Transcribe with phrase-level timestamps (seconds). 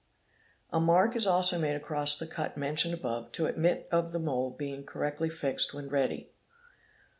[0.71, 4.57] A mark is also made across the cut mentioned above to admit of the mould
[4.57, 6.31] being correctly fixed when ready.